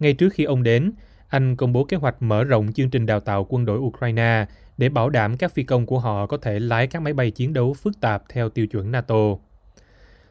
Ngay 0.00 0.12
trước 0.14 0.32
khi 0.32 0.44
ông 0.44 0.62
đến, 0.62 0.92
Anh 1.28 1.56
công 1.56 1.72
bố 1.72 1.84
kế 1.84 1.96
hoạch 1.96 2.22
mở 2.22 2.44
rộng 2.44 2.72
chương 2.72 2.90
trình 2.90 3.06
đào 3.06 3.20
tạo 3.20 3.46
quân 3.48 3.64
đội 3.64 3.78
Ukraine 3.78 4.46
để 4.78 4.88
bảo 4.88 5.10
đảm 5.10 5.36
các 5.36 5.52
phi 5.52 5.62
công 5.62 5.86
của 5.86 5.98
họ 5.98 6.26
có 6.26 6.36
thể 6.36 6.60
lái 6.60 6.86
các 6.86 7.02
máy 7.02 7.12
bay 7.12 7.30
chiến 7.30 7.52
đấu 7.52 7.74
phức 7.74 8.00
tạp 8.00 8.22
theo 8.28 8.48
tiêu 8.48 8.66
chuẩn 8.66 8.92
NATO. 8.92 9.36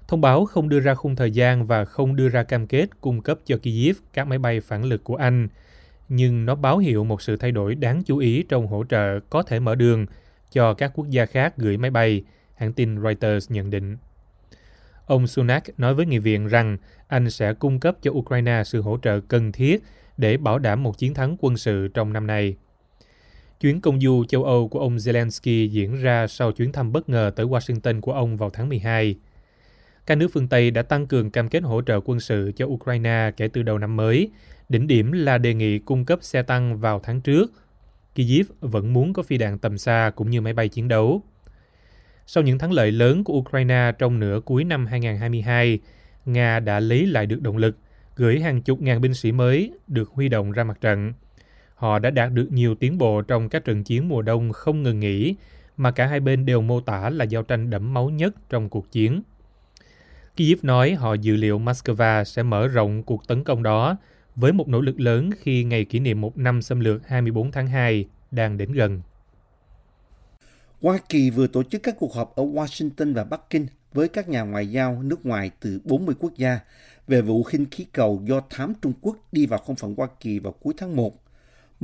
Thông 0.08 0.22
báo 0.22 0.46
không 0.46 0.70
đưa 0.70 0.80
ra 0.80 0.96
khung 0.96 1.16
thời 1.16 1.32
gian 1.32 1.68
và 1.68 1.86
không 1.86 2.16
đưa 2.16 2.30
ra 2.30 2.44
cam 2.44 2.68
kết 2.68 3.02
cung 3.02 3.22
cấp 3.22 3.40
cho 3.46 3.58
Kyiv 3.58 3.98
các 4.14 4.28
máy 4.28 4.38
bay 4.38 4.62
phản 4.62 4.84
lực 4.84 5.04
của 5.04 5.16
Anh, 5.16 5.48
nhưng 6.10 6.46
nó 6.46 6.56
báo 6.56 6.78
hiệu 6.78 7.04
một 7.04 7.22
sự 7.22 7.38
thay 7.38 7.52
đổi 7.52 7.76
đáng 7.76 8.04
chú 8.04 8.18
ý 8.18 8.44
trong 8.50 8.68
hỗ 8.68 8.84
trợ 8.90 9.20
có 9.30 9.44
thể 9.44 9.60
mở 9.60 9.76
đường 9.76 10.06
cho 10.52 10.74
các 10.74 10.92
quốc 10.96 11.10
gia 11.10 11.26
khác 11.26 11.58
gửi 11.58 11.78
máy 11.78 11.92
bay, 11.92 12.24
hãng 12.56 12.74
tin 12.74 13.02
Reuters 13.04 13.52
nhận 13.52 13.70
định. 13.70 13.98
Ông 15.06 15.28
Sunak 15.28 15.80
nói 15.80 15.94
với 15.94 16.06
nghị 16.06 16.18
viện 16.18 16.48
rằng 16.48 16.78
Anh 17.08 17.30
sẽ 17.30 17.54
cung 17.54 17.80
cấp 17.80 17.98
cho 18.02 18.12
Ukraine 18.12 18.64
sự 18.66 18.82
hỗ 18.82 18.98
trợ 19.02 19.20
cần 19.20 19.52
thiết 19.52 19.84
để 20.18 20.38
bảo 20.38 20.60
đảm 20.60 20.84
một 20.84 20.98
chiến 20.98 21.14
thắng 21.14 21.36
quân 21.40 21.58
sự 21.58 21.88
trong 21.88 22.14
năm 22.14 22.28
nay. 22.28 22.56
Chuyến 23.60 23.82
công 23.82 24.02
du 24.02 24.26
châu 24.26 24.44
Âu 24.44 24.68
của 24.68 24.80
ông 24.80 24.96
Zelensky 24.96 25.68
diễn 25.68 25.96
ra 25.96 26.28
sau 26.28 26.52
chuyến 26.52 26.72
thăm 26.72 26.92
bất 26.92 27.10
ngờ 27.10 27.32
tới 27.36 27.46
Washington 27.46 28.02
của 28.02 28.14
ông 28.14 28.38
vào 28.38 28.50
tháng 28.50 28.70
12. 28.70 29.16
Các 30.06 30.16
nước 30.16 30.28
phương 30.34 30.48
Tây 30.48 30.72
đã 30.72 30.82
tăng 30.82 31.08
cường 31.08 31.32
cam 31.32 31.50
kết 31.50 31.64
hỗ 31.64 31.82
trợ 31.82 32.00
quân 32.06 32.20
sự 32.20 32.52
cho 32.56 32.66
Ukraine 32.66 33.32
kể 33.38 33.48
từ 33.48 33.64
đầu 33.64 33.78
năm 33.78 33.96
mới. 33.96 34.30
Đỉnh 34.70 34.88
điểm 34.88 35.12
là 35.12 35.38
đề 35.38 35.54
nghị 35.54 35.80
cung 35.80 36.06
cấp 36.06 36.20
xe 36.22 36.42
tăng 36.44 36.78
vào 36.78 37.00
tháng 37.00 37.22
trước. 37.22 37.52
Kyiv 38.16 38.48
vẫn 38.60 38.94
muốn 38.94 39.14
có 39.14 39.24
phi 39.24 39.38
đạn 39.38 39.60
tầm 39.60 39.78
xa 39.78 40.12
cũng 40.16 40.30
như 40.30 40.42
máy 40.42 40.54
bay 40.54 40.70
chiến 40.70 40.88
đấu. 40.88 41.24
Sau 42.28 42.44
những 42.44 42.60
thắng 42.60 42.72
lợi 42.72 42.92
lớn 42.92 43.24
của 43.24 43.34
Ukraine 43.34 43.92
trong 44.00 44.20
nửa 44.20 44.40
cuối 44.46 44.64
năm 44.64 44.86
2022, 44.86 45.80
Nga 46.26 46.60
đã 46.60 46.80
lấy 46.80 47.06
lại 47.06 47.26
được 47.26 47.42
động 47.42 47.58
lực, 47.58 47.78
gửi 48.16 48.40
hàng 48.40 48.62
chục 48.62 48.82
ngàn 48.82 49.02
binh 49.02 49.14
sĩ 49.14 49.32
mới 49.32 49.72
được 49.88 50.10
huy 50.10 50.30
động 50.30 50.52
ra 50.52 50.64
mặt 50.64 50.82
trận. 50.82 51.14
Họ 51.76 52.00
đã 52.00 52.10
đạt 52.10 52.34
được 52.34 52.48
nhiều 52.52 52.76
tiến 52.76 52.98
bộ 52.98 53.22
trong 53.22 53.50
các 53.50 53.66
trận 53.66 53.84
chiến 53.84 54.10
mùa 54.10 54.22
đông 54.22 54.52
không 54.52 54.84
ngừng 54.84 55.00
nghỉ, 55.00 55.36
mà 55.78 55.92
cả 55.92 56.08
hai 56.08 56.20
bên 56.20 56.46
đều 56.46 56.62
mô 56.62 56.82
tả 56.82 57.10
là 57.10 57.26
giao 57.26 57.44
tranh 57.44 57.70
đẫm 57.70 57.94
máu 57.94 58.10
nhất 58.10 58.36
trong 58.50 58.70
cuộc 58.70 58.92
chiến. 58.92 59.22
Kyiv 60.38 60.60
nói 60.62 60.94
họ 60.94 61.14
dự 61.14 61.36
liệu 61.36 61.60
Moscow 61.60 62.24
sẽ 62.24 62.44
mở 62.44 62.68
rộng 62.68 63.04
cuộc 63.04 63.28
tấn 63.28 63.44
công 63.44 63.64
đó 63.64 63.98
với 64.36 64.54
một 64.54 64.68
nỗ 64.68 64.82
lực 64.82 65.00
lớn 65.00 65.30
khi 65.40 65.64
ngày 65.64 65.86
kỷ 65.86 66.00
niệm 66.00 66.22
một 66.22 66.38
năm 66.38 66.62
xâm 66.62 66.80
lược 66.80 67.08
24 67.08 67.52
tháng 67.52 67.68
2 67.68 68.06
đang 68.32 68.58
đến 68.58 68.72
gần. 68.72 69.02
Hoa 70.82 70.98
Kỳ 71.10 71.30
vừa 71.30 71.48
tổ 71.48 71.64
chức 71.64 71.84
các 71.84 71.96
cuộc 72.00 72.14
họp 72.14 72.36
ở 72.36 72.44
Washington 72.44 73.14
và 73.14 73.24
Bắc 73.24 73.50
Kinh 73.50 73.68
với 73.94 74.08
các 74.08 74.30
nhà 74.30 74.42
ngoại 74.42 74.68
giao 74.68 75.02
nước 75.04 75.26
ngoài 75.26 75.52
từ 75.60 75.80
40 75.84 76.16
quốc 76.20 76.32
gia 76.36 76.60
về 77.08 77.22
vụ 77.22 77.44
khinh 77.44 77.66
khí 77.72 77.86
cầu 77.92 78.22
do 78.26 78.42
thám 78.50 78.74
Trung 78.82 78.94
Quốc 79.02 79.18
đi 79.32 79.46
vào 79.46 79.60
không 79.60 79.76
phận 79.76 79.96
Hoa 79.98 80.08
Kỳ 80.20 80.40
vào 80.40 80.54
cuối 80.54 80.74
tháng 80.78 80.96
1. 80.96 81.25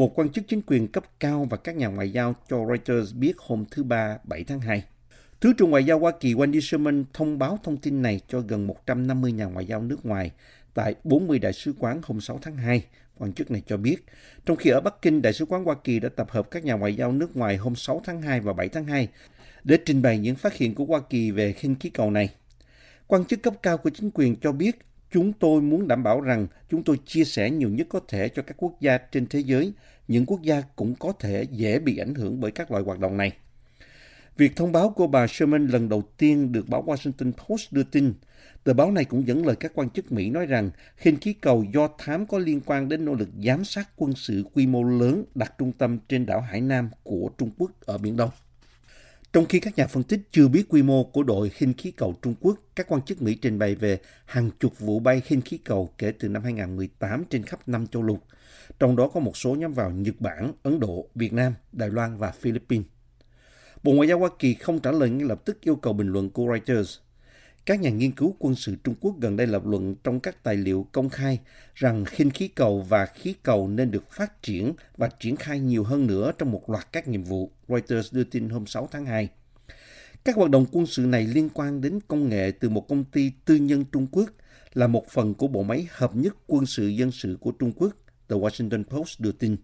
Một 0.02 0.20
quan 0.20 0.30
chức 0.30 0.48
chính 0.48 0.62
quyền 0.62 0.88
cấp 0.88 1.04
cao 1.20 1.48
và 1.50 1.58
các 1.58 1.76
nhà 1.76 1.88
ngoại 1.88 2.12
giao 2.12 2.36
cho 2.50 2.58
Reuters 2.68 3.16
biết 3.16 3.34
hôm 3.38 3.66
thứ 3.72 3.84
Ba 3.84 4.18
7 4.24 4.44
tháng 4.44 4.60
2. 4.60 4.84
Thứ 5.42 5.54
trưởng 5.58 5.70
Ngoại 5.70 5.84
giao 5.84 6.00
Hoa 6.00 6.12
Kỳ 6.20 6.34
Wendy 6.34 6.60
Sherman 6.60 7.04
thông 7.14 7.40
báo 7.40 7.60
thông 7.64 7.78
tin 7.78 8.02
này 8.02 8.20
cho 8.28 8.40
gần 8.40 8.68
150 8.68 9.32
nhà 9.32 9.46
ngoại 9.46 9.66
giao 9.66 9.82
nước 9.82 10.06
ngoài 10.06 10.32
tại 10.74 10.96
40 11.04 11.40
đại 11.40 11.54
sứ 11.54 11.74
quán 11.80 12.02
hôm 12.04 12.22
6 12.22 12.40
tháng 12.42 12.58
2, 12.58 12.86
quan 13.18 13.34
chức 13.34 13.52
này 13.52 13.62
cho 13.68 13.78
biết. 13.78 13.96
Trong 14.46 14.58
khi 14.58 14.70
ở 14.70 14.82
Bắc 14.82 15.02
Kinh, 15.02 15.22
Đại 15.22 15.34
sứ 15.34 15.46
quán 15.46 15.66
Hoa 15.66 15.76
Kỳ 15.84 16.00
đã 16.00 16.10
tập 16.10 16.28
hợp 16.30 16.52
các 16.52 16.64
nhà 16.64 16.74
ngoại 16.74 16.96
giao 16.96 17.12
nước 17.12 17.38
ngoài 17.38 17.58
hôm 17.58 17.76
6 17.76 18.02
tháng 18.06 18.22
2 18.22 18.40
và 18.40 18.54
7 18.54 18.70
tháng 18.70 18.86
2 18.86 19.08
để 19.64 19.78
trình 19.86 20.02
bày 20.02 20.18
những 20.18 20.36
phát 20.36 20.54
hiện 20.54 20.76
của 20.76 20.86
Hoa 20.86 21.02
Kỳ 21.10 21.32
về 21.32 21.54
khinh 21.54 21.76
khí 21.76 21.90
cầu 21.90 22.12
này. 22.12 22.30
Quan 23.08 23.26
chức 23.26 23.44
cấp 23.44 23.54
cao 23.64 23.78
của 23.78 23.90
chính 23.90 24.12
quyền 24.14 24.36
cho 24.36 24.52
biết 24.52 24.80
chúng 25.12 25.34
tôi 25.34 25.62
muốn 25.62 25.88
đảm 25.88 26.04
bảo 26.04 26.22
rằng 26.22 26.48
chúng 26.70 26.84
tôi 26.84 27.00
chia 27.06 27.24
sẻ 27.24 27.50
nhiều 27.50 27.70
nhất 27.70 27.88
có 27.90 28.00
thể 28.08 28.30
cho 28.30 28.42
các 28.42 28.58
quốc 28.58 28.82
gia 28.82 28.98
trên 28.98 29.28
thế 29.28 29.40
giới. 29.40 29.74
Những 30.08 30.26
quốc 30.26 30.42
gia 30.42 30.62
cũng 30.76 30.96
có 30.96 31.14
thể 31.20 31.44
dễ 31.52 31.80
bị 31.80 31.98
ảnh 31.98 32.16
hưởng 32.16 32.40
bởi 32.40 32.52
các 32.52 32.72
loại 32.72 32.84
hoạt 32.84 33.00
động 33.00 33.18
này. 33.18 33.32
Việc 34.38 34.56
thông 34.56 34.72
báo 34.72 34.90
của 34.90 35.08
bà 35.08 35.28
Sherman 35.28 35.68
lần 35.68 35.90
đầu 35.90 36.04
tiên 36.18 36.52
được 36.52 36.70
báo 36.70 36.84
Washington 36.84 37.32
Post 37.32 37.74
đưa 37.74 37.84
tin. 37.84 38.14
Tờ 38.64 38.74
báo 38.74 38.92
này 38.92 39.06
cũng 39.06 39.28
dẫn 39.28 39.46
lời 39.46 39.56
các 39.56 39.72
quan 39.76 39.90
chức 39.90 40.12
Mỹ 40.12 40.30
nói 40.30 40.46
rằng 40.46 40.70
khinh 40.96 41.20
khí 41.20 41.34
cầu 41.34 41.66
do 41.74 41.90
thám 41.98 42.26
có 42.26 42.40
liên 42.40 42.62
quan 42.66 42.90
đến 42.90 43.06
nỗ 43.06 43.14
lực 43.14 43.30
giám 43.46 43.64
sát 43.64 43.90
quân 43.96 44.14
sự 44.16 44.44
quy 44.54 44.68
mô 44.68 44.84
lớn 44.84 45.24
đặt 45.36 45.54
trung 45.58 45.72
tâm 45.72 46.00
trên 46.10 46.26
đảo 46.26 46.42
Hải 46.42 46.62
Nam 46.62 46.90
của 47.04 47.30
Trung 47.38 47.52
Quốc 47.58 47.72
ở 47.86 47.98
Biển 47.98 48.18
Đông. 48.18 48.30
Trong 49.34 49.46
khi 49.46 49.60
các 49.60 49.78
nhà 49.78 49.88
phân 49.88 50.04
tích 50.04 50.22
chưa 50.32 50.48
biết 50.48 50.66
quy 50.70 50.84
mô 50.84 51.04
của 51.04 51.24
đội 51.24 51.50
khinh 51.50 51.74
khí 51.74 51.92
cầu 51.92 52.16
Trung 52.22 52.36
Quốc, 52.40 52.60
các 52.76 52.88
quan 52.90 53.02
chức 53.02 53.22
Mỹ 53.22 53.36
trình 53.36 53.60
bày 53.60 53.76
về 53.76 54.00
hàng 54.26 54.50
chục 54.60 54.80
vụ 54.80 55.00
bay 55.00 55.22
khinh 55.22 55.42
khí 55.42 55.58
cầu 55.58 55.94
kể 55.98 56.14
từ 56.20 56.28
năm 56.28 56.44
2018 56.44 57.24
trên 57.30 57.44
khắp 57.44 57.68
năm 57.68 57.88
châu 57.88 58.04
lục, 58.04 58.24
trong 58.80 58.96
đó 58.96 59.08
có 59.08 59.20
một 59.20 59.38
số 59.38 59.56
nhắm 59.56 59.74
vào 59.74 59.92
Nhật 59.92 60.16
Bản, 60.20 60.52
Ấn 60.64 60.80
Độ, 60.80 61.08
Việt 61.16 61.34
Nam, 61.34 61.54
Đài 61.72 61.90
Loan 61.90 62.18
và 62.18 62.32
Philippines. 62.32 62.88
Bộ 63.84 63.92
Ngoại 63.92 64.08
giao 64.08 64.20
Hoa 64.20 64.30
Kỳ 64.40 64.54
không 64.54 64.80
trả 64.80 64.92
lời 64.92 65.10
ngay 65.10 65.28
lập 65.28 65.42
tức 65.46 65.62
yêu 65.62 65.76
cầu 65.76 65.94
bình 65.94 66.08
luận 66.08 66.30
của 66.30 66.46
Reuters. 66.52 66.98
Các 67.66 67.82
nhà 67.82 67.90
nghiên 67.90 68.12
cứu 68.12 68.36
quân 68.40 68.56
sự 68.56 68.76
Trung 68.84 68.96
Quốc 69.02 69.20
gần 69.20 69.38
đây 69.38 69.48
lập 69.48 69.66
luận 69.66 69.96
trong 70.04 70.20
các 70.20 70.44
tài 70.44 70.56
liệu 70.56 70.88
công 70.92 71.10
khai 71.10 71.40
rằng 71.76 72.06
khinh 72.06 72.30
khí 72.30 72.48
cầu 72.48 72.86
và 72.90 73.06
khí 73.06 73.36
cầu 73.44 73.68
nên 73.68 73.92
được 73.92 74.12
phát 74.12 74.44
triển 74.44 74.74
và 74.98 75.10
triển 75.20 75.36
khai 75.36 75.60
nhiều 75.60 75.84
hơn 75.84 76.08
nữa 76.08 76.32
trong 76.38 76.52
một 76.52 76.70
loạt 76.70 76.88
các 76.92 77.08
nhiệm 77.08 77.24
vụ, 77.24 77.52
Reuters 77.68 78.14
đưa 78.14 78.24
tin 78.24 78.50
hôm 78.50 78.66
6 78.66 78.90
tháng 78.92 79.06
2. 79.06 79.30
Các 80.24 80.36
hoạt 80.36 80.50
động 80.50 80.66
quân 80.72 80.86
sự 80.86 81.02
này 81.02 81.28
liên 81.28 81.50
quan 81.54 81.82
đến 81.82 82.00
công 82.08 82.30
nghệ 82.30 82.52
từ 82.60 82.70
một 82.70 82.88
công 82.88 83.04
ty 83.04 83.32
tư 83.46 83.56
nhân 83.56 83.86
Trung 83.92 84.08
Quốc 84.12 84.30
là 84.74 84.88
một 84.88 85.10
phần 85.10 85.34
của 85.34 85.48
bộ 85.48 85.64
máy 85.64 85.88
hợp 85.92 86.16
nhất 86.16 86.36
quân 86.48 86.66
sự 86.66 86.88
dân 86.88 87.12
sự 87.12 87.38
của 87.42 87.52
Trung 87.52 87.72
Quốc, 87.76 87.94
The 88.30 88.36
Washington 88.36 88.84
Post 88.84 89.20
đưa 89.20 89.32
tin. 89.32 89.58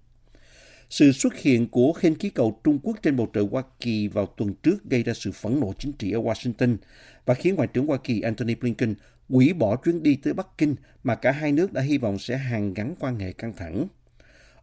Sự 0.90 1.12
xuất 1.12 1.38
hiện 1.38 1.68
của 1.68 1.94
khinh 1.94 2.16
khí 2.16 2.30
cầu 2.30 2.60
Trung 2.64 2.80
Quốc 2.84 2.98
trên 3.04 3.16
bầu 3.16 3.30
trời 3.34 3.44
Hoa 3.52 3.64
Kỳ 3.80 4.08
vào 4.08 4.26
tuần 4.26 4.54
trước 4.54 4.84
gây 4.90 5.04
ra 5.04 5.14
sự 5.14 5.32
phẫn 5.32 5.60
nộ 5.60 5.74
chính 5.80 5.92
trị 5.92 6.12
ở 6.12 6.20
Washington 6.22 6.78
và 7.26 7.34
khiến 7.34 7.56
Ngoại 7.56 7.68
trưởng 7.74 7.88
Hoa 7.88 7.98
Kỳ 7.98 8.22
Antony 8.22 8.56
Blinken 8.56 8.96
hủy 9.30 9.54
bỏ 9.54 9.76
chuyến 9.76 10.04
đi 10.04 10.16
tới 10.16 10.34
Bắc 10.34 10.48
Kinh 10.58 10.76
mà 11.04 11.16
cả 11.16 11.32
hai 11.32 11.52
nước 11.52 11.74
đã 11.74 11.82
hy 11.82 11.98
vọng 11.98 12.20
sẽ 12.20 12.38
hàn 12.38 12.74
gắn 12.74 12.96
quan 13.00 13.20
hệ 13.20 13.32
căng 13.32 13.54
thẳng. 13.54 13.88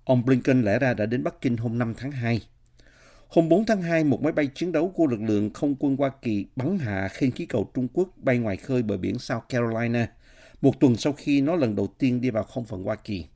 Ông 0.04 0.24
Blinken 0.24 0.62
lẽ 0.62 0.78
ra 0.78 0.94
đã 0.94 1.06
đến 1.06 1.24
Bắc 1.24 1.40
Kinh 1.40 1.56
hôm 1.56 1.78
5 1.78 1.94
tháng 1.96 2.12
2. 2.12 2.40
Hôm 3.28 3.48
4 3.48 3.66
tháng 3.66 3.82
2, 3.82 4.04
một 4.04 4.22
máy 4.22 4.32
bay 4.32 4.46
chiến 4.46 4.72
đấu 4.72 4.88
của 4.88 5.06
lực 5.06 5.20
lượng 5.20 5.50
không 5.50 5.74
quân 5.78 5.96
Hoa 5.96 6.10
Kỳ 6.22 6.46
bắn 6.56 6.78
hạ 6.78 7.08
khinh 7.08 7.30
khí 7.30 7.46
cầu 7.46 7.70
Trung 7.74 7.88
Quốc 7.92 8.08
bay 8.16 8.38
ngoài 8.38 8.56
khơi 8.56 8.82
bờ 8.82 8.96
biển 8.96 9.18
South 9.18 9.44
Carolina, 9.48 10.10
một 10.62 10.80
tuần 10.80 10.96
sau 10.96 11.12
khi 11.12 11.40
nó 11.40 11.56
lần 11.56 11.76
đầu 11.76 11.86
tiên 11.98 12.20
đi 12.20 12.30
vào 12.30 12.42
không 12.42 12.64
phận 12.64 12.82
Hoa 12.82 12.96
Kỳ. 12.96 13.26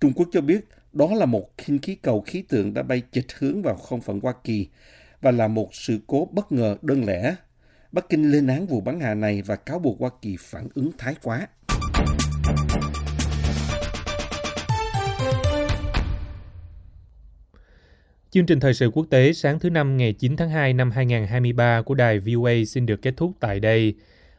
Trung 0.00 0.12
Quốc 0.12 0.28
cho 0.32 0.40
biết 0.40 0.60
đó 0.92 1.14
là 1.14 1.26
một 1.26 1.58
khinh 1.58 1.78
khí 1.78 1.94
cầu 1.94 2.20
khí 2.20 2.42
tượng 2.48 2.74
đã 2.74 2.82
bay 2.82 3.02
chệch 3.12 3.38
hướng 3.38 3.62
vào 3.62 3.74
không 3.74 4.00
phận 4.00 4.20
Hoa 4.20 4.34
Kỳ 4.44 4.66
và 5.20 5.30
là 5.30 5.48
một 5.48 5.74
sự 5.74 5.98
cố 6.06 6.28
bất 6.32 6.52
ngờ 6.52 6.76
đơn 6.82 7.04
lẻ. 7.04 7.34
Bắc 7.92 8.08
Kinh 8.08 8.30
lên 8.30 8.46
án 8.46 8.66
vụ 8.66 8.80
bắn 8.80 9.00
hạ 9.00 9.14
này 9.14 9.42
và 9.42 9.56
cáo 9.56 9.78
buộc 9.78 10.00
Hoa 10.00 10.10
Kỳ 10.22 10.36
phản 10.40 10.68
ứng 10.74 10.90
thái 10.98 11.14
quá. 11.22 11.48
Chương 18.30 18.46
trình 18.46 18.60
thời 18.60 18.74
sự 18.74 18.90
quốc 18.90 19.06
tế 19.10 19.32
sáng 19.32 19.58
thứ 19.58 19.70
Năm 19.70 19.96
ngày 19.96 20.12
9 20.12 20.36
tháng 20.36 20.50
2 20.50 20.72
năm 20.72 20.90
2023 20.90 21.82
của 21.82 21.94
đài 21.94 22.18
VOA 22.18 22.52
xin 22.66 22.86
được 22.86 23.02
kết 23.02 23.14
thúc 23.16 23.32
tại 23.40 23.60
đây. 23.60 23.94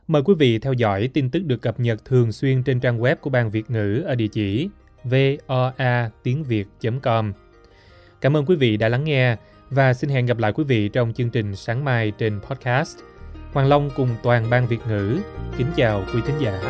Mời 0.08 0.22
quý 0.26 0.34
vị 0.40 0.60
theo 0.60 0.74
dõi 0.74 1.10
tin 1.14 1.30
tức 1.30 1.44
được 1.44 1.62
cập 1.62 1.80
nhật 1.80 2.06
thường 2.06 2.32
xuyên 2.32 2.64
trên 2.64 2.80
trang 2.80 3.00
web 3.00 3.16
của 3.16 3.30
Ban 3.30 3.50
Việt 3.50 3.70
ngữ 3.70 4.04
ở 4.06 4.16
địa 4.16 4.28
chỉ 4.28 4.70
voa 5.04 6.10
tiếng 6.24 6.44
việt.com. 6.44 7.34
Cảm 8.22 8.38
ơn 8.38 8.46
quý 8.46 8.56
vị 8.56 8.78
đã 8.78 8.90
lắng 8.90 9.04
nghe 9.04 9.36
và 9.70 9.94
xin 9.94 10.10
hẹn 10.10 10.26
gặp 10.26 10.38
lại 10.38 10.54
quý 10.54 10.64
vị 10.64 10.90
trong 10.90 11.14
chương 11.14 11.30
trình 11.30 11.56
sáng 11.56 11.86
mai 11.86 12.12
trên 12.12 12.40
podcast. 12.42 12.98
Hoàng 13.54 13.68
Long 13.68 13.90
cùng 13.96 14.10
toàn 14.24 14.50
ban 14.50 14.68
Việt 14.68 14.80
ngữ 14.88 15.20
kính 15.58 15.68
chào 15.76 16.06
quý 16.14 16.22
thính 16.26 16.38
giả. 16.40 16.62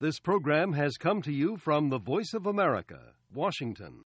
This 0.00 0.18
program 0.18 0.72
has 0.72 0.96
come 0.96 1.20
to 1.22 1.30
you 1.30 1.56
from 1.56 1.90
the 1.90 1.98
Voice 1.98 2.32
of 2.32 2.46
America, 2.46 3.14
Washington. 3.34 4.09